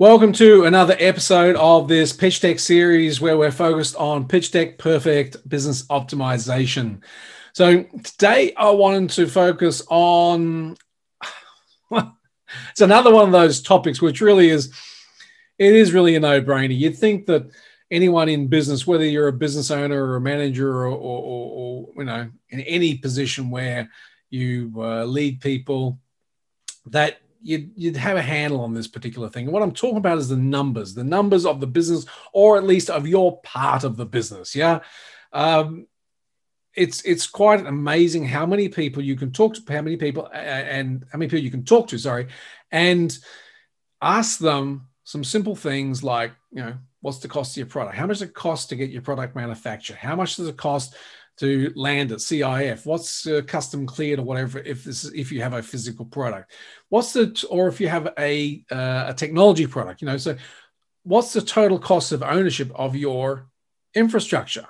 Welcome 0.00 0.32
to 0.32 0.64
another 0.64 0.96
episode 0.98 1.56
of 1.56 1.86
this 1.86 2.14
Pitch 2.14 2.40
Deck 2.40 2.58
series 2.58 3.20
where 3.20 3.36
we're 3.36 3.50
focused 3.50 3.96
on 3.96 4.26
Pitch 4.26 4.50
Deck 4.50 4.78
Perfect 4.78 5.46
Business 5.46 5.82
Optimization. 5.88 7.02
So 7.52 7.82
today 7.82 8.54
I 8.56 8.70
wanted 8.70 9.10
to 9.10 9.26
focus 9.26 9.82
on 9.90 10.78
it's 11.90 12.80
another 12.80 13.12
one 13.12 13.26
of 13.26 13.32
those 13.32 13.60
topics 13.60 14.00
which 14.00 14.22
really 14.22 14.48
is 14.48 14.72
it 15.58 15.74
is 15.74 15.92
really 15.92 16.16
a 16.16 16.20
no-brainer. 16.20 16.74
You'd 16.74 16.96
think 16.96 17.26
that 17.26 17.50
anyone 17.90 18.30
in 18.30 18.48
business, 18.48 18.86
whether 18.86 19.04
you're 19.04 19.28
a 19.28 19.34
business 19.34 19.70
owner 19.70 20.02
or 20.02 20.16
a 20.16 20.20
manager 20.22 20.78
or, 20.78 20.86
or, 20.86 20.94
or, 20.94 21.50
or 21.52 21.88
you 21.98 22.04
know 22.04 22.30
in 22.48 22.60
any 22.60 22.96
position 22.96 23.50
where 23.50 23.90
you 24.30 24.72
uh, 24.78 25.04
lead 25.04 25.42
people, 25.42 25.98
that 26.86 27.18
you'd, 27.42 27.72
you'd 27.74 27.96
have 27.96 28.16
a 28.16 28.22
handle 28.22 28.60
on 28.60 28.74
this 28.74 28.88
particular 28.88 29.28
thing. 29.28 29.50
What 29.50 29.62
I'm 29.62 29.72
talking 29.72 29.98
about 29.98 30.18
is 30.18 30.28
the 30.28 30.36
numbers, 30.36 30.94
the 30.94 31.04
numbers 31.04 31.46
of 31.46 31.60
the 31.60 31.66
business, 31.66 32.06
or 32.32 32.56
at 32.56 32.64
least 32.64 32.90
of 32.90 33.06
your 33.06 33.40
part 33.42 33.84
of 33.84 33.96
the 33.96 34.06
business. 34.06 34.54
Yeah. 34.54 34.80
Um, 35.32 35.86
it's 36.74 37.02
it's 37.02 37.26
quite 37.26 37.66
amazing 37.66 38.24
how 38.24 38.46
many 38.46 38.68
people 38.68 39.02
you 39.02 39.16
can 39.16 39.32
talk 39.32 39.54
to, 39.54 39.72
how 39.72 39.82
many 39.82 39.96
people 39.96 40.28
and 40.32 41.04
how 41.10 41.18
many 41.18 41.28
people 41.28 41.44
you 41.44 41.50
can 41.50 41.64
talk 41.64 41.88
to, 41.88 41.98
sorry, 41.98 42.28
and 42.70 43.18
ask 44.00 44.38
them 44.38 44.86
some 45.04 45.24
simple 45.24 45.56
things 45.56 46.04
like, 46.04 46.32
you 46.52 46.62
know, 46.62 46.74
what's 47.00 47.18
the 47.18 47.28
cost 47.28 47.52
of 47.52 47.58
your 47.58 47.66
product? 47.66 47.96
How 47.96 48.06
much 48.06 48.18
does 48.18 48.28
it 48.28 48.34
cost 48.34 48.68
to 48.68 48.76
get 48.76 48.90
your 48.90 49.02
product 49.02 49.34
manufactured? 49.34 49.96
How 49.96 50.16
much 50.16 50.36
does 50.36 50.48
it 50.48 50.56
cost 50.56 50.94
to 51.38 51.72
land 51.74 52.12
at 52.12 52.18
CIF? 52.18 52.84
What's 52.84 53.26
uh, 53.26 53.42
custom 53.46 53.86
cleared 53.86 54.18
or 54.18 54.24
whatever? 54.24 54.58
If 54.58 54.84
this 54.84 55.04
is, 55.04 55.12
if 55.14 55.32
you 55.32 55.42
have 55.42 55.54
a 55.54 55.62
physical 55.62 56.04
product, 56.04 56.52
what's 56.88 57.12
the 57.12 57.46
or 57.50 57.68
if 57.68 57.80
you 57.80 57.88
have 57.88 58.12
a 58.18 58.62
uh, 58.70 59.06
a 59.08 59.14
technology 59.14 59.66
product, 59.66 60.02
you 60.02 60.06
know, 60.06 60.16
so 60.16 60.36
what's 61.02 61.32
the 61.32 61.40
total 61.40 61.78
cost 61.78 62.12
of 62.12 62.22
ownership 62.22 62.70
of 62.74 62.94
your 62.94 63.48
infrastructure? 63.94 64.66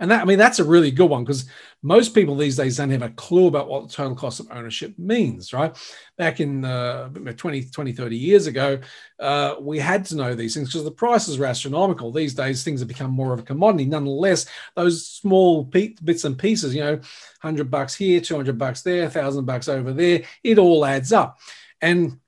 And 0.00 0.10
that, 0.10 0.22
I 0.22 0.24
mean, 0.24 0.38
that's 0.38 0.60
a 0.60 0.64
really 0.64 0.92
good 0.92 1.10
one 1.10 1.24
because 1.24 1.46
most 1.82 2.14
people 2.14 2.36
these 2.36 2.56
days 2.56 2.76
don't 2.76 2.90
have 2.90 3.02
a 3.02 3.10
clue 3.10 3.48
about 3.48 3.68
what 3.68 3.88
the 3.88 3.92
total 3.92 4.14
cost 4.14 4.38
of 4.38 4.46
ownership 4.52 4.94
means, 4.96 5.52
right? 5.52 5.76
Back 6.16 6.38
in 6.40 6.64
uh, 6.64 7.08
20, 7.08 7.64
20, 7.64 7.92
30 7.92 8.16
years 8.16 8.46
ago, 8.46 8.78
uh, 9.18 9.56
we 9.60 9.78
had 9.78 10.04
to 10.06 10.16
know 10.16 10.34
these 10.34 10.54
things 10.54 10.68
because 10.68 10.84
the 10.84 10.90
prices 10.92 11.36
were 11.36 11.46
astronomical. 11.46 12.12
These 12.12 12.34
days, 12.34 12.62
things 12.62 12.80
have 12.80 12.88
become 12.88 13.10
more 13.10 13.32
of 13.32 13.40
a 13.40 13.44
commodity. 13.44 13.86
Nonetheless, 13.86 14.46
those 14.76 15.04
small 15.04 15.64
bits 15.64 16.24
and 16.24 16.38
pieces, 16.38 16.74
you 16.74 16.82
know, 16.82 16.94
100 16.94 17.68
bucks 17.68 17.96
here, 17.96 18.20
200 18.20 18.56
bucks 18.56 18.82
there, 18.82 19.02
1,000 19.02 19.44
bucks 19.44 19.68
over 19.68 19.92
there, 19.92 20.22
it 20.44 20.58
all 20.58 20.84
adds 20.84 21.12
up. 21.12 21.38
And, 21.80 22.20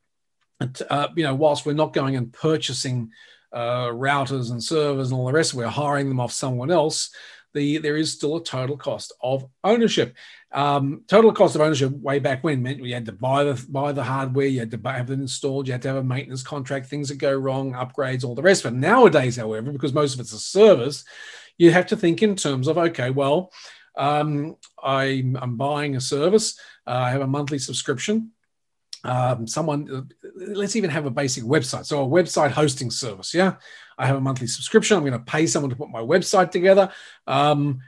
uh, 0.61 1.09
you 1.15 1.23
know, 1.23 1.37
whilst 1.37 1.67
we're 1.67 1.73
not 1.75 1.93
going 1.93 2.17
and 2.17 2.33
purchasing 2.33 3.13
uh, 3.53 3.87
routers 3.87 4.51
and 4.51 4.63
servers 4.63 5.11
and 5.11 5.19
all 5.19 5.27
the 5.27 5.33
rest, 5.33 5.55
we're 5.55 5.69
hiring 5.69 6.09
them 6.09 6.21
off 6.21 6.33
someone 6.33 6.71
else 6.73 7.11
the 7.55 7.79
there 7.79 7.97
is 7.97 8.13
still 8.13 8.37
a 8.37 8.45
total 8.45 8.77
cost 8.77 9.13
of 9.23 9.47
ownership. 9.65 10.15
Um, 10.53 11.03
total 11.07 11.33
cost 11.33 11.55
of 11.55 11.61
ownership 11.61 11.93
way 11.93 12.19
back 12.19 12.43
when 12.43 12.63
meant 12.63 12.85
you 12.85 12.95
had 12.95 13.07
to 13.07 13.13
buy 13.13 13.45
the 13.45 13.65
buy 13.69 13.93
the 13.93 14.05
hardware, 14.05 14.47
you 14.47 14.61
had 14.61 14.71
to 14.71 14.81
have 14.85 15.11
it 15.11 15.15
installed, 15.15 15.67
you 15.67 15.73
had 15.73 15.83
to 15.83 15.89
have 15.89 15.97
a 15.97 16.03
maintenance 16.03 16.43
contract, 16.43 16.87
things 16.87 17.09
that 17.09 17.19
go 17.19 17.35
wrong, 17.35 17.73
upgrades, 17.73 18.25
all 18.25 18.35
the 18.35 18.43
rest 18.43 18.65
of 18.65 18.73
it. 18.73 18.77
Nowadays, 18.77 19.37
however, 19.37 19.73
because 19.73 19.93
most 19.93 20.15
of 20.15 20.21
it's 20.21 20.33
a 20.33 20.39
service, 20.39 21.05
you 21.59 21.71
have 21.71 21.87
to 21.87 21.97
think 21.97 22.23
in 22.23 22.37
terms 22.37 22.69
of 22.69 22.79
okay, 22.79 23.11
well, 23.11 23.53
um, 23.97 24.57
I'm, 24.83 25.37
I'm 25.37 25.57
buying 25.57 25.97
a 25.97 26.01
service, 26.01 26.59
uh, 26.87 26.93
I 26.93 27.11
have 27.11 27.21
a 27.21 27.27
monthly 27.27 27.59
subscription 27.59 28.33
um, 29.05 29.47
someone 29.47 30.11
let's 30.37 30.77
even 30.77 30.91
have 30.91 31.07
a 31.07 31.11
basic 31.11 31.45
website. 31.45 31.87
So 31.87 32.05
a 32.05 32.09
website 32.09 32.51
hosting 32.51 32.91
service 32.91 33.35
yeah? 33.35 33.55
I 33.99 34.07
have 34.07 34.17
a 34.17 34.21
monthly 34.21 34.47
subscription. 34.47 34.97
I'm 34.97 35.05
going 35.05 35.13
to 35.13 35.19
pay 35.19 35.47
someone 35.47 35.71
to 35.71 35.77
put 35.77 35.91
my 35.91 36.01
website 36.01 36.51
together. 36.51 36.91
Um, 37.27 37.81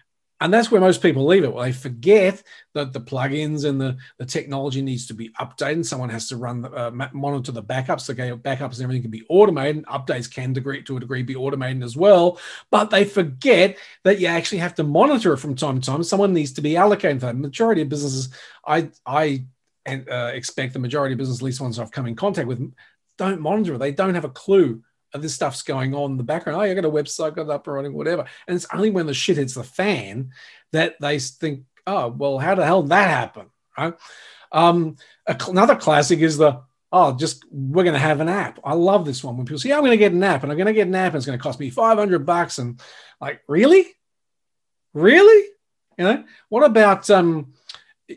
and 0.43 0.53
that's 0.53 0.73
where 0.73 0.81
most 0.81 1.01
people 1.01 1.25
leave 1.25 1.45
it. 1.45 1.55
Well 1.55 1.63
they 1.63 1.71
forget 1.71 2.43
that 2.75 2.93
the 2.93 3.01
plugins 3.01 3.65
and 3.65 3.81
the, 3.81 3.97
the 4.19 4.27
technology 4.27 4.83
needs 4.83 5.07
to 5.07 5.15
be 5.15 5.29
updated. 5.41 5.87
Someone 5.87 6.09
has 6.09 6.29
to 6.31 6.37
run 6.37 6.65
uh, 6.65 6.91
monitor 7.13 7.53
the 7.53 7.63
backups. 7.63 8.11
Okay 8.11 8.33
backups 8.33 8.75
and 8.75 8.83
everything 8.83 9.03
can 9.03 9.11
be 9.13 9.25
automated. 9.29 9.85
Updates 9.87 10.33
can 10.33 10.53
degree 10.53 10.83
to 10.83 10.97
a 10.97 11.01
degree 11.01 11.23
be 11.23 11.37
automated 11.37 11.85
as 11.85 11.97
well. 11.97 12.41
But 12.73 12.91
they 12.91 13.05
forget 13.05 13.79
that 14.03 14.19
you 14.19 14.27
actually 14.27 14.59
have 14.59 14.75
to 14.77 14.83
monitor 14.83 15.33
it 15.35 15.39
from 15.39 15.55
time 15.55 15.81
to 15.81 15.87
time. 15.87 16.03
Someone 16.03 16.35
needs 16.35 16.53
to 16.55 16.61
be 16.61 16.77
allocated 16.77 17.21
for 17.21 17.27
that. 17.27 17.37
Majority 17.37 17.83
of 17.83 17.89
businesses 17.89 18.31
i 18.67 18.91
i 19.07 19.45
and 19.85 20.09
uh, 20.09 20.31
expect 20.33 20.73
the 20.73 20.79
majority 20.79 21.15
of 21.15 21.19
business, 21.19 21.39
at 21.39 21.45
least 21.45 21.61
ones 21.61 21.79
I've 21.79 21.91
come 21.91 22.07
in 22.07 22.15
contact 22.15 22.49
with, 22.49 22.73
don't 23.19 23.41
monitor 23.41 23.75
it. 23.75 23.79
They 23.79 23.93
don't 23.93 24.15
have 24.15 24.25
a 24.25 24.31
clue 24.31 24.83
of 25.15 25.23
this 25.23 25.35
stuff's 25.35 25.63
going 25.63 25.95
on 25.95 26.13
in 26.13 26.17
the 26.17 26.23
background. 26.23 26.59
Oh, 26.59 26.63
I 26.63 26.73
got 26.75 26.85
a 26.85 26.91
website, 26.91 27.35
got 27.35 27.43
it 27.43 27.51
up 27.51 27.67
and 27.67 27.75
running, 27.75 27.93
whatever. 27.93 28.25
And 28.47 28.57
it's 28.57 28.67
only 28.73 28.91
when 28.91 29.07
the 29.07 29.15
shit 29.15 29.37
hits 29.37 29.55
the 29.55 29.65
fan 29.65 30.31
that 30.73 30.97
they 31.01 31.19
think, 31.19 31.65
oh, 31.87 32.09
well, 32.09 32.39
how 32.39 32.55
the 32.55 32.65
hell 32.65 32.83
did 32.83 32.91
that 32.91 33.11
happen? 33.11 33.47
Right. 33.77 33.95
Um, 34.51 34.97
another 35.27 35.77
classic 35.77 36.21
is 36.21 36.39
the 36.39 36.63
oh, 36.93 37.17
just 37.17 37.45
we're 37.51 37.85
going 37.85 37.95
to 37.95 37.99
have 37.99 38.21
an 38.21 38.29
app. 38.29 38.61
I 38.63 38.75
love 38.75 39.05
this 39.05 39.25
one 39.25 39.37
when 39.37 39.47
people 39.47 39.59
say, 39.59 39.71
yeah, 39.71 39.77
I'm 39.77 39.81
going 39.81 39.93
to 39.93 39.97
get 39.97 40.13
an 40.13 40.23
app 40.23 40.43
and 40.43 40.53
I'm 40.53 40.59
going 40.59 40.67
to 40.67 40.75
get 40.75 40.87
an 40.87 40.95
app 40.95 41.13
and 41.13 41.17
it's 41.17 41.27
going 41.27 41.39
to 41.39 41.43
cost 41.43 41.59
me 41.59 41.71
500 41.71 42.27
bucks. 42.27 42.59
And 42.59 42.81
like, 43.21 43.41
really? 43.49 43.87
Really? 44.93 45.49
You 45.97 46.05
know, 46.05 46.25
what 46.51 46.65
about, 46.65 47.09
um, 47.11 47.55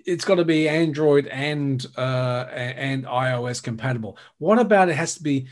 it's 0.05 0.25
got 0.25 0.35
to 0.35 0.45
be 0.45 0.67
Android 0.67 1.27
and 1.27 1.85
uh, 1.97 2.45
and 2.51 3.05
iOS 3.05 3.61
compatible. 3.61 4.17
What 4.37 4.59
about 4.59 4.89
it 4.89 4.95
has 4.95 5.15
to 5.15 5.23
be 5.23 5.47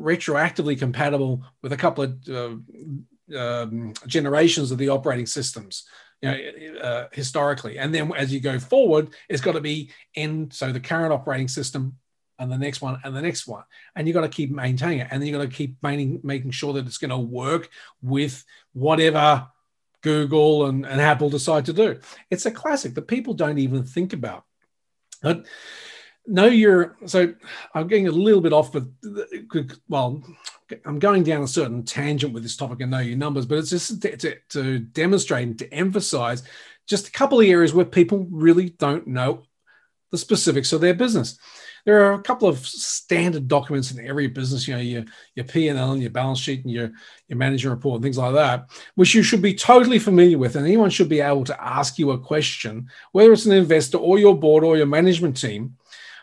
retroactively 0.00 0.78
compatible 0.78 1.44
with 1.62 1.72
a 1.72 1.76
couple 1.76 2.04
of 2.04 2.28
uh, 2.28 3.38
um, 3.38 3.94
generations 4.06 4.70
of 4.70 4.78
the 4.78 4.88
operating 4.88 5.26
systems? 5.26 5.84
You 6.20 6.30
know, 6.30 6.80
uh, 6.80 7.08
historically, 7.12 7.78
and 7.78 7.92
then 7.92 8.12
as 8.14 8.32
you 8.32 8.40
go 8.40 8.58
forward, 8.58 9.10
it's 9.28 9.42
got 9.42 9.52
to 9.52 9.60
be 9.60 9.90
in 10.14 10.50
so 10.50 10.70
the 10.70 10.80
current 10.80 11.12
operating 11.12 11.48
system 11.48 11.96
and 12.38 12.50
the 12.50 12.58
next 12.58 12.80
one 12.80 12.98
and 13.04 13.14
the 13.14 13.22
next 13.22 13.46
one 13.46 13.62
and 13.94 14.06
you've 14.06 14.14
got 14.14 14.22
to 14.22 14.28
keep 14.28 14.50
maintaining 14.50 14.98
it 14.98 15.08
and 15.10 15.20
then 15.20 15.28
you've 15.28 15.38
got 15.38 15.48
to 15.48 15.56
keep 15.56 15.76
making, 15.82 16.20
making 16.24 16.50
sure 16.50 16.72
that 16.72 16.86
it's 16.86 16.98
going 16.98 17.10
to 17.10 17.18
work 17.18 17.68
with 18.02 18.44
whatever 18.72 19.46
Google 20.02 20.66
and, 20.66 20.84
and 20.84 21.00
Apple 21.00 21.30
decide 21.30 21.66
to 21.66 21.72
do. 21.72 21.98
It's 22.30 22.46
a 22.46 22.50
classic 22.50 22.94
that 22.94 23.08
people 23.08 23.34
don't 23.34 23.58
even 23.58 23.84
think 23.84 24.12
about. 24.12 24.44
But 25.22 25.46
know 26.26 26.46
your 26.46 26.96
so 27.06 27.34
I'm 27.74 27.88
getting 27.88 28.08
a 28.08 28.12
little 28.12 28.40
bit 28.40 28.52
off, 28.52 28.72
but 28.72 28.84
well, 29.88 30.22
I'm 30.84 30.98
going 30.98 31.22
down 31.22 31.42
a 31.42 31.48
certain 31.48 31.84
tangent 31.84 32.32
with 32.32 32.42
this 32.42 32.56
topic 32.56 32.80
and 32.80 32.90
know 32.90 32.98
your 32.98 33.16
numbers, 33.16 33.46
but 33.46 33.58
it's 33.58 33.70
just 33.70 34.02
to, 34.02 34.16
to, 34.16 34.36
to 34.50 34.78
demonstrate 34.78 35.46
and 35.46 35.58
to 35.58 35.72
emphasize 35.72 36.42
just 36.86 37.08
a 37.08 37.12
couple 37.12 37.40
of 37.40 37.46
areas 37.46 37.72
where 37.72 37.84
people 37.84 38.26
really 38.30 38.70
don't 38.70 39.06
know 39.06 39.42
the 40.10 40.18
specifics 40.18 40.72
of 40.72 40.80
their 40.80 40.94
business 40.94 41.38
there 41.84 42.04
are 42.04 42.12
a 42.12 42.22
couple 42.22 42.48
of 42.48 42.64
standard 42.66 43.48
documents 43.48 43.90
in 43.90 44.06
every 44.06 44.28
business, 44.28 44.68
you 44.68 44.74
know, 44.74 44.80
your, 44.80 45.04
your 45.34 45.44
P&L 45.44 45.92
and 45.92 46.00
your 46.00 46.10
balance 46.10 46.38
sheet 46.38 46.62
and 46.62 46.72
your, 46.72 46.92
your 47.28 47.38
management 47.38 47.76
report 47.76 47.96
and 47.96 48.04
things 48.04 48.18
like 48.18 48.34
that, 48.34 48.70
which 48.94 49.14
you 49.14 49.22
should 49.22 49.42
be 49.42 49.54
totally 49.54 49.98
familiar 49.98 50.38
with. 50.38 50.54
And 50.54 50.66
anyone 50.66 50.90
should 50.90 51.08
be 51.08 51.20
able 51.20 51.44
to 51.44 51.62
ask 51.62 51.98
you 51.98 52.12
a 52.12 52.18
question, 52.18 52.88
whether 53.10 53.32
it's 53.32 53.46
an 53.46 53.52
investor 53.52 53.98
or 53.98 54.18
your 54.18 54.36
board 54.36 54.64
or 54.64 54.76
your 54.76 54.86
management 54.86 55.36
team 55.36 55.76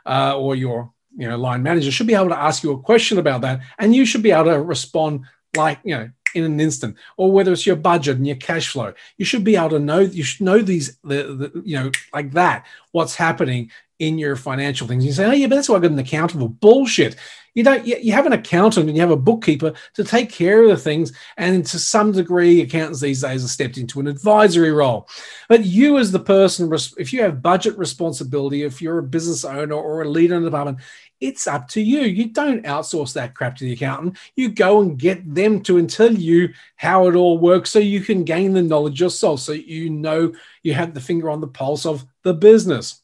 uh, 0.06 0.38
or 0.38 0.56
your 0.56 0.92
you 1.18 1.28
know 1.28 1.38
line 1.38 1.64
manager 1.64 1.92
should 1.92 2.08
be 2.08 2.14
able 2.14 2.30
to 2.30 2.40
ask 2.40 2.64
you 2.64 2.72
a 2.72 2.80
question 2.80 3.18
about 3.18 3.42
that. 3.42 3.62
And 3.78 3.96
you 3.96 4.06
should 4.06 4.24
be 4.24 4.32
able 4.32 4.46
to 4.46 4.62
respond 4.62 5.26
like, 5.58 5.80
you 5.84 5.96
know, 5.96 6.10
in 6.36 6.44
an 6.44 6.60
instant, 6.60 6.96
or 7.18 7.32
whether 7.32 7.52
it's 7.52 7.66
your 7.66 7.76
budget 7.76 8.18
and 8.18 8.28
your 8.28 8.36
cash 8.36 8.70
flow. 8.70 8.94
You 9.18 9.26
should 9.26 9.44
be 9.44 9.56
able 9.56 9.72
to 9.72 9.80
know. 9.80 10.00
You 10.00 10.24
should 10.24 10.46
know 10.46 10.60
these, 10.60 10.98
the, 11.04 11.52
the 11.52 11.62
you 11.66 11.76
know, 11.76 11.92
like 12.14 12.32
that. 12.34 12.66
What's 12.92 13.16
happening 13.16 13.72
in 14.00 14.18
your 14.18 14.36
financial 14.36 14.88
things. 14.88 15.06
You 15.06 15.12
say, 15.12 15.26
oh 15.26 15.32
yeah, 15.32 15.48
but 15.48 15.56
that's 15.56 15.70
why 15.70 15.78
I 15.78 15.80
got 15.80 15.92
an 15.92 16.00
accountant. 16.00 16.60
Bullshit. 16.60 17.16
You 17.56 17.64
don't. 17.64 17.86
You 17.86 18.14
have 18.14 18.28
an 18.28 18.34
accountant 18.34 18.88
and 18.88 18.96
you 18.96 19.02
have 19.02 19.12
a 19.12 19.18
bookkeeper 19.18 19.74
to 19.96 20.04
take 20.04 20.32
care 20.32 20.64
of 20.64 20.70
the 20.70 20.78
things. 20.78 21.12
And 21.36 21.66
to 21.66 21.80
some 21.80 22.12
degree, 22.12 22.62
accountants 22.62 23.02
these 23.02 23.22
days 23.22 23.42
have 23.42 23.50
stepped 23.50 23.78
into 23.78 24.00
an 24.00 24.08
advisory 24.08 24.72
role. 24.72 25.10
But 25.50 25.66
you, 25.66 25.98
as 25.98 26.12
the 26.12 26.20
person, 26.20 26.72
if 26.98 27.12
you 27.12 27.22
have 27.24 27.42
budget 27.42 27.78
responsibility, 27.78 28.64
if 28.64 28.82
you're 28.82 29.00
a 29.00 29.04
business 29.04 29.44
owner 29.44 29.74
or 29.74 30.04
a 30.04 30.10
leader 30.10 30.36
in 30.36 30.44
the 30.44 30.50
department, 30.50 30.78
it's 31.20 31.48
up 31.48 31.68
to 31.70 31.82
you. 31.82 32.02
You 32.02 32.30
don't 32.30 32.66
outsource 32.66 33.14
that 33.14 33.34
crap 33.34 33.58
to 33.58 33.66
the 33.66 33.74
accountant. 33.74 34.18
You 34.36 34.50
go 34.50 34.82
and 34.82 34.98
get 34.98 35.34
them 35.34 35.62
to 35.64 35.86
tell 35.88 36.14
you 36.14 36.54
how 36.76 37.08
it 37.10 37.16
all 37.16 37.40
works 37.40 37.72
so 37.72 37.80
you 37.80 38.02
can 38.02 38.24
gain 38.24 38.54
the 38.54 38.62
knowledge 38.62 39.02
yourself, 39.02 39.42
so 39.42 39.52
you 39.52 39.90
know 39.90 40.34
you 40.64 40.76
have 40.76 40.94
the 40.94 41.02
finger 41.02 41.30
on 41.30 41.42
the 41.42 41.48
pulse 41.48 41.86
of 41.86 42.06
the 42.24 42.34
business. 42.34 43.02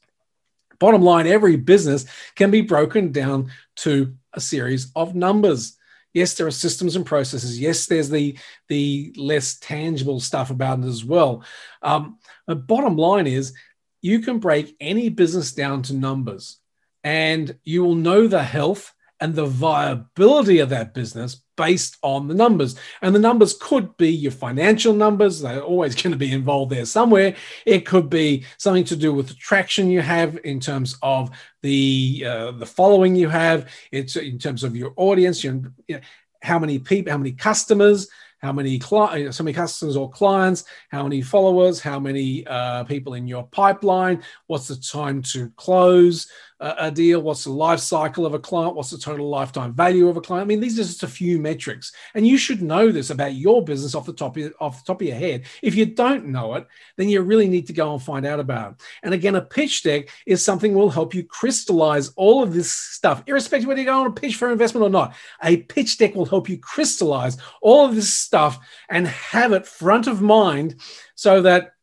Bottom 0.79 1.01
line, 1.01 1.27
every 1.27 1.55
business 1.55 2.05
can 2.35 2.51
be 2.51 2.61
broken 2.61 3.11
down 3.11 3.51
to 3.77 4.15
a 4.33 4.41
series 4.41 4.91
of 4.95 5.15
numbers. 5.15 5.77
Yes, 6.13 6.33
there 6.33 6.47
are 6.47 6.51
systems 6.51 6.95
and 6.95 7.05
processes. 7.05 7.59
Yes, 7.59 7.87
there's 7.87 8.09
the, 8.09 8.37
the 8.69 9.13
less 9.17 9.57
tangible 9.59 10.19
stuff 10.19 10.49
about 10.49 10.79
it 10.79 10.85
as 10.85 11.03
well. 11.03 11.43
Um, 11.81 12.19
but 12.47 12.67
bottom 12.67 12.95
line 12.95 13.27
is, 13.27 13.53
you 14.01 14.19
can 14.19 14.39
break 14.39 14.75
any 14.79 15.09
business 15.09 15.51
down 15.51 15.81
to 15.83 15.93
numbers 15.93 16.59
and 17.03 17.57
you 17.63 17.83
will 17.83 17.95
know 17.95 18.27
the 18.27 18.43
health 18.43 18.93
and 19.21 19.33
the 19.33 19.45
viability 19.45 20.59
of 20.59 20.69
that 20.69 20.93
business 20.93 21.41
based 21.55 21.97
on 22.01 22.27
the 22.27 22.33
numbers. 22.33 22.75
And 23.01 23.15
the 23.15 23.19
numbers 23.19 23.55
could 23.59 23.95
be 23.97 24.11
your 24.11 24.31
financial 24.31 24.93
numbers, 24.93 25.39
they're 25.39 25.61
always 25.61 25.95
going 26.01 26.11
to 26.11 26.17
be 26.17 26.31
involved 26.31 26.71
there 26.71 26.85
somewhere. 26.85 27.35
It 27.65 27.85
could 27.85 28.09
be 28.09 28.45
something 28.57 28.83
to 28.85 28.95
do 28.95 29.13
with 29.13 29.27
the 29.27 29.35
traction 29.35 29.89
you 29.89 30.01
have 30.01 30.37
in 30.43 30.59
terms 30.59 30.97
of 31.01 31.29
the 31.61 32.23
uh, 32.27 32.51
the 32.51 32.65
following 32.65 33.15
you 33.15 33.29
have, 33.29 33.69
it's 33.91 34.15
in 34.15 34.37
terms 34.37 34.63
of 34.63 34.75
your 34.75 34.93
audience, 34.97 35.43
your, 35.43 35.61
you 35.87 35.95
know, 35.95 36.01
how 36.43 36.59
many 36.59 36.77
people, 36.77 37.11
how 37.11 37.17
many 37.17 37.31
customers, 37.31 38.07
how 38.45 38.51
many 38.51 38.77
clients, 38.77 39.37
so 39.37 39.43
many 39.43 39.53
customers 39.53 39.97
or 39.97 40.09
clients, 40.09 40.65
how 40.89 41.03
many 41.03 41.21
followers, 41.21 41.79
how 41.79 41.99
many 41.99 42.45
uh, 42.45 42.83
people 42.83 43.15
in 43.15 43.27
your 43.27 43.43
pipeline, 43.47 44.21
what's 44.45 44.67
the 44.67 44.75
time 44.75 45.21
to 45.23 45.49
close, 45.55 46.29
a 46.59 46.89
deal? 46.89 47.21
What's 47.21 47.43
the 47.43 47.51
life 47.51 47.79
cycle 47.79 48.25
of 48.25 48.33
a 48.33 48.39
client? 48.39 48.75
What's 48.75 48.89
the 48.89 48.97
total 48.97 49.29
lifetime 49.29 49.73
value 49.73 50.07
of 50.07 50.17
a 50.17 50.21
client? 50.21 50.45
I 50.45 50.47
mean, 50.47 50.61
these 50.61 50.79
are 50.79 50.83
just 50.83 51.03
a 51.03 51.07
few 51.07 51.37
metrics, 51.39 51.91
and 52.13 52.25
you 52.25 52.37
should 52.37 52.61
know 52.61 52.91
this 52.91 53.09
about 53.09 53.35
your 53.35 53.63
business 53.63 53.93
off 53.93 54.05
the 54.05 54.13
top 54.13 54.37
of, 54.37 54.53
off 54.59 54.79
the 54.79 54.87
top 54.87 55.01
of 55.01 55.07
your 55.07 55.17
head. 55.17 55.45
If 55.61 55.75
you 55.75 55.85
don't 55.85 56.27
know 56.27 56.55
it, 56.55 56.65
then 56.95 57.09
you 57.09 57.21
really 57.21 57.47
need 57.47 57.67
to 57.67 57.73
go 57.73 57.93
and 57.93 58.01
find 58.01 58.25
out 58.25 58.39
about 58.39 58.71
it. 58.71 58.77
And 59.03 59.13
again, 59.13 59.35
a 59.35 59.41
pitch 59.41 59.83
deck 59.83 60.09
is 60.25 60.43
something 60.43 60.73
will 60.73 60.89
help 60.89 61.13
you 61.13 61.23
crystallize 61.23 62.09
all 62.15 62.41
of 62.41 62.53
this 62.53 62.71
stuff, 62.71 63.23
irrespective 63.27 63.67
whether 63.67 63.81
you 63.81 63.85
go 63.85 63.99
on 63.99 64.07
a 64.07 64.11
pitch 64.11 64.35
for 64.35 64.51
investment 64.51 64.85
or 64.85 64.89
not. 64.89 65.15
A 65.43 65.57
pitch 65.57 65.97
deck 65.97 66.15
will 66.15 66.25
help 66.25 66.49
you 66.49 66.57
crystallize 66.57 67.37
all 67.61 67.85
of 67.85 67.95
this 67.95 68.13
stuff 68.13 68.59
and 68.89 69.07
have 69.07 69.51
it 69.51 69.67
front 69.67 70.07
of 70.07 70.21
mind 70.21 70.75
so 71.15 71.41
that 71.41 71.74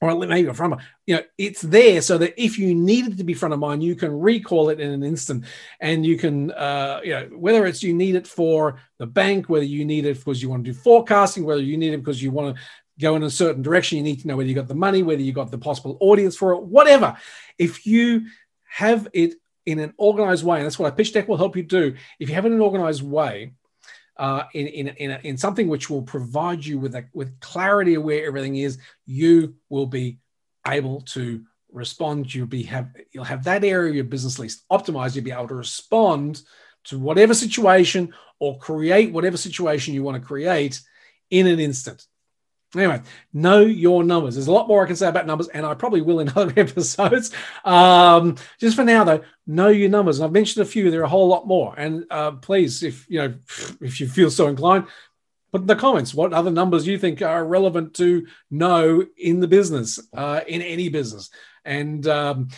or 0.00 0.14
maybe 0.14 0.48
in 0.48 0.54
front 0.54 0.72
of 0.72 0.80
you 1.06 1.16
know 1.16 1.22
it's 1.36 1.62
there 1.62 2.00
so 2.00 2.16
that 2.18 2.42
if 2.42 2.58
you 2.58 2.74
need 2.74 3.06
it 3.06 3.18
to 3.18 3.24
be 3.24 3.34
front 3.34 3.52
of 3.52 3.60
mind 3.60 3.82
you 3.82 3.94
can 3.94 4.18
recall 4.18 4.70
it 4.70 4.80
in 4.80 4.90
an 4.90 5.02
instant. 5.02 5.44
And 5.80 6.04
you 6.04 6.16
can 6.16 6.50
uh, 6.52 7.00
you 7.04 7.10
know 7.10 7.28
whether 7.32 7.66
it's 7.66 7.82
you 7.82 7.94
need 7.94 8.14
it 8.14 8.26
for 8.26 8.80
the 8.98 9.06
bank 9.06 9.48
whether 9.48 9.64
you 9.64 9.84
need 9.84 10.06
it 10.06 10.18
because 10.18 10.42
you 10.42 10.48
want 10.48 10.64
to 10.64 10.72
do 10.72 10.78
forecasting 10.78 11.44
whether 11.44 11.62
you 11.62 11.76
need 11.76 11.92
it 11.92 11.98
because 11.98 12.22
you 12.22 12.30
want 12.30 12.56
to 12.56 12.62
go 12.98 13.16
in 13.16 13.22
a 13.22 13.30
certain 13.30 13.62
direction 13.62 13.98
you 13.98 14.04
need 14.04 14.20
to 14.20 14.28
know 14.28 14.36
whether 14.36 14.48
you 14.48 14.54
got 14.54 14.68
the 14.68 14.74
money 14.74 15.02
whether 15.02 15.22
you 15.22 15.32
got 15.32 15.50
the 15.50 15.58
possible 15.58 15.96
audience 16.00 16.36
for 16.36 16.52
it 16.52 16.62
whatever. 16.62 17.16
If 17.58 17.86
you 17.86 18.26
have 18.64 19.08
it 19.12 19.34
in 19.66 19.78
an 19.78 19.92
organized 19.98 20.44
way 20.44 20.58
and 20.58 20.66
that's 20.66 20.78
what 20.78 20.92
a 20.92 20.96
pitch 20.96 21.12
deck 21.12 21.28
will 21.28 21.36
help 21.36 21.56
you 21.56 21.62
do. 21.62 21.94
If 22.18 22.28
you 22.28 22.34
have 22.34 22.46
it 22.46 22.48
in 22.48 22.54
an 22.54 22.60
organized 22.60 23.02
way 23.02 23.52
uh, 24.20 24.44
in 24.52 24.66
in 24.66 24.88
in, 24.88 25.10
a, 25.10 25.20
in 25.24 25.36
something 25.38 25.66
which 25.66 25.88
will 25.88 26.02
provide 26.02 26.64
you 26.64 26.78
with 26.78 26.94
a, 26.94 27.06
with 27.14 27.40
clarity 27.40 27.94
of 27.94 28.02
where 28.02 28.26
everything 28.26 28.56
is, 28.56 28.78
you 29.06 29.54
will 29.70 29.86
be 29.86 30.18
able 30.66 31.00
to 31.00 31.42
respond. 31.72 32.32
You'll 32.32 32.46
be 32.46 32.64
have 32.64 32.90
you'll 33.12 33.24
have 33.24 33.44
that 33.44 33.64
area 33.64 33.88
of 33.88 33.94
your 33.96 34.04
business 34.04 34.38
list 34.38 34.64
optimized. 34.70 35.16
You'll 35.16 35.24
be 35.24 35.32
able 35.32 35.48
to 35.48 35.54
respond 35.54 36.42
to 36.84 36.98
whatever 36.98 37.32
situation 37.32 38.12
or 38.38 38.58
create 38.58 39.10
whatever 39.10 39.38
situation 39.38 39.94
you 39.94 40.02
want 40.02 40.20
to 40.20 40.26
create 40.26 40.82
in 41.30 41.46
an 41.46 41.58
instant. 41.58 42.06
Anyway, 42.76 43.02
know 43.32 43.60
your 43.60 44.04
numbers. 44.04 44.36
There's 44.36 44.46
a 44.46 44.52
lot 44.52 44.68
more 44.68 44.84
I 44.84 44.86
can 44.86 44.94
say 44.94 45.08
about 45.08 45.26
numbers, 45.26 45.48
and 45.48 45.66
I 45.66 45.74
probably 45.74 46.02
will 46.02 46.20
in 46.20 46.28
other 46.36 46.52
episodes. 46.56 47.32
Um, 47.64 48.36
just 48.58 48.76
for 48.76 48.84
now, 48.84 49.02
though, 49.04 49.22
know 49.46 49.68
your 49.68 49.88
numbers. 49.88 50.18
And 50.18 50.26
I've 50.26 50.32
mentioned 50.32 50.64
a 50.64 50.68
few. 50.68 50.90
There 50.90 51.00
are 51.00 51.04
a 51.04 51.08
whole 51.08 51.28
lot 51.28 51.46
more. 51.46 51.74
And 51.76 52.04
uh, 52.10 52.32
please, 52.32 52.82
if 52.82 53.06
you 53.08 53.18
know, 53.18 53.34
if 53.80 54.00
you 54.00 54.08
feel 54.08 54.30
so 54.30 54.46
inclined, 54.46 54.86
put 55.50 55.62
in 55.62 55.66
the 55.66 55.74
comments 55.74 56.14
what 56.14 56.32
other 56.32 56.50
numbers 56.50 56.86
you 56.86 56.96
think 56.98 57.22
are 57.22 57.44
relevant 57.44 57.94
to 57.94 58.26
know 58.50 59.04
in 59.16 59.40
the 59.40 59.48
business, 59.48 59.98
uh, 60.14 60.40
in 60.46 60.62
any 60.62 60.88
business, 60.88 61.30
and 61.64 62.06
um, 62.06 62.48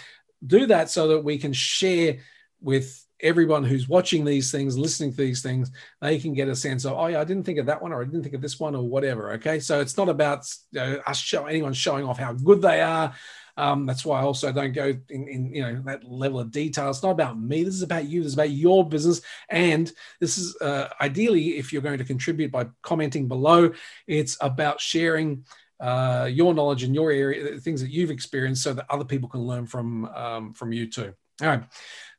do 0.46 0.66
that 0.66 0.90
so 0.90 1.08
that 1.08 1.24
we 1.24 1.38
can 1.38 1.54
share 1.54 2.18
with 2.60 3.04
everyone 3.22 3.64
who's 3.64 3.88
watching 3.88 4.24
these 4.24 4.50
things, 4.50 4.76
listening 4.76 5.10
to 5.12 5.16
these 5.16 5.42
things, 5.42 5.70
they 6.00 6.18
can 6.18 6.34
get 6.34 6.48
a 6.48 6.56
sense 6.56 6.84
of, 6.84 6.94
oh 6.94 7.06
yeah, 7.06 7.20
I 7.20 7.24
didn't 7.24 7.44
think 7.44 7.58
of 7.58 7.66
that 7.66 7.80
one, 7.80 7.92
or 7.92 8.02
I 8.02 8.04
didn't 8.04 8.22
think 8.22 8.34
of 8.34 8.42
this 8.42 8.58
one, 8.58 8.74
or 8.74 8.88
whatever. 8.88 9.32
Okay, 9.32 9.60
so 9.60 9.80
it's 9.80 9.96
not 9.96 10.08
about 10.08 10.46
you 10.72 10.80
know, 10.80 11.02
us 11.06 11.18
show 11.18 11.46
anyone 11.46 11.72
showing 11.72 12.04
off 12.04 12.18
how 12.18 12.32
good 12.32 12.62
they 12.62 12.80
are. 12.80 13.14
Um, 13.56 13.84
that's 13.86 14.04
why 14.04 14.20
I 14.20 14.22
also 14.22 14.50
don't 14.50 14.72
go 14.72 14.96
in, 15.10 15.28
in, 15.28 15.54
you 15.54 15.62
know 15.62 15.82
that 15.84 16.04
level 16.04 16.40
of 16.40 16.50
detail. 16.50 16.88
It's 16.88 17.02
not 17.02 17.10
about 17.10 17.38
me. 17.38 17.64
This 17.64 17.74
is 17.74 17.82
about 17.82 18.06
you. 18.06 18.22
This 18.22 18.28
is 18.28 18.34
about 18.34 18.50
your 18.50 18.88
business. 18.88 19.20
And 19.50 19.92
this 20.20 20.38
is 20.38 20.56
uh, 20.60 20.88
ideally, 21.00 21.58
if 21.58 21.72
you're 21.72 21.82
going 21.82 21.98
to 21.98 22.04
contribute 22.04 22.50
by 22.50 22.68
commenting 22.80 23.28
below, 23.28 23.72
it's 24.06 24.36
about 24.40 24.80
sharing 24.80 25.44
uh, 25.80 26.28
your 26.32 26.54
knowledge 26.54 26.84
in 26.84 26.94
your 26.94 27.10
area, 27.10 27.58
things 27.60 27.82
that 27.82 27.90
you've 27.90 28.10
experienced, 28.10 28.62
so 28.62 28.72
that 28.72 28.86
other 28.88 29.04
people 29.04 29.28
can 29.28 29.40
learn 29.40 29.66
from 29.66 30.06
um, 30.06 30.54
from 30.54 30.72
you 30.72 30.90
too. 30.90 31.12
All 31.40 31.48
right. 31.48 31.64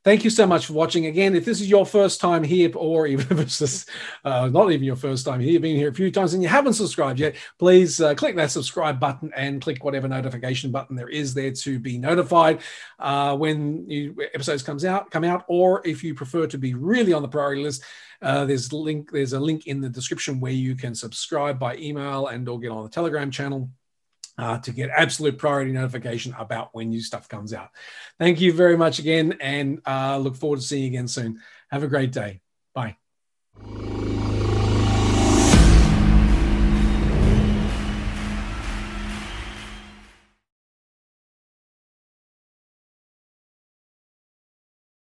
Thank 0.04 0.22
you 0.22 0.28
so 0.28 0.46
much 0.46 0.66
for 0.66 0.74
watching. 0.74 1.06
Again, 1.06 1.34
if 1.34 1.46
this 1.46 1.62
is 1.62 1.70
your 1.70 1.86
first 1.86 2.20
time 2.20 2.44
here, 2.44 2.70
or 2.76 3.06
even 3.06 3.26
if 3.30 3.38
it's 3.40 3.58
just, 3.58 3.88
uh, 4.22 4.48
not 4.48 4.70
even 4.70 4.84
your 4.84 4.96
first 4.96 5.24
time 5.24 5.40
here, 5.40 5.52
you've 5.52 5.62
been 5.62 5.76
here 5.76 5.88
a 5.88 5.94
few 5.94 6.10
times 6.10 6.34
and 6.34 6.42
you 6.42 6.48
haven't 6.48 6.74
subscribed 6.74 7.18
yet, 7.18 7.36
please 7.58 8.02
uh, 8.02 8.14
click 8.14 8.36
that 8.36 8.50
subscribe 8.50 9.00
button 9.00 9.32
and 9.34 9.62
click 9.62 9.82
whatever 9.82 10.06
notification 10.06 10.70
button 10.70 10.94
there 10.94 11.08
is 11.08 11.32
there 11.32 11.52
to 11.52 11.78
be 11.78 11.96
notified 11.96 12.60
uh, 12.98 13.34
when 13.34 13.86
new 13.86 14.14
episodes 14.34 14.62
comes 14.62 14.84
out, 14.84 15.10
come 15.10 15.24
out. 15.24 15.44
Or 15.48 15.80
if 15.86 16.04
you 16.04 16.14
prefer 16.14 16.46
to 16.48 16.58
be 16.58 16.74
really 16.74 17.14
on 17.14 17.22
the 17.22 17.28
priority 17.28 17.62
list, 17.62 17.82
uh, 18.20 18.44
there's 18.44 18.72
link. 18.74 19.10
There's 19.10 19.32
a 19.32 19.40
link 19.40 19.66
in 19.66 19.80
the 19.80 19.88
description 19.88 20.38
where 20.38 20.52
you 20.52 20.74
can 20.76 20.94
subscribe 20.94 21.58
by 21.58 21.76
email 21.76 22.26
and 22.26 22.46
or 22.46 22.60
get 22.60 22.70
on 22.70 22.82
the 22.82 22.90
Telegram 22.90 23.30
channel 23.30 23.70
uh, 24.38 24.58
to 24.58 24.72
get 24.72 24.90
absolute 24.90 25.38
priority 25.38 25.72
notification 25.72 26.34
about 26.38 26.70
when 26.72 26.90
new 26.90 27.00
stuff 27.00 27.28
comes 27.28 27.52
out. 27.52 27.70
Thank 28.18 28.40
you 28.40 28.52
very 28.52 28.76
much 28.76 28.98
again, 28.98 29.36
and 29.40 29.80
uh, 29.86 30.18
look 30.18 30.36
forward 30.36 30.60
to 30.60 30.66
seeing 30.66 30.84
you 30.84 30.88
again 30.88 31.08
soon. 31.08 31.40
Have 31.70 31.82
a 31.82 31.88
great 31.88 32.12
day. 32.12 32.43